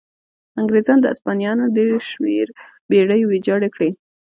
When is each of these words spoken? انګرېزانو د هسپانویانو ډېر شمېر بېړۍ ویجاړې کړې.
انګرېزانو 0.59 1.01
د 1.03 1.05
هسپانویانو 1.13 1.73
ډېر 1.75 1.91
شمېر 2.11 2.47
بېړۍ 2.89 3.21
ویجاړې 3.25 3.69
کړې. 3.75 3.89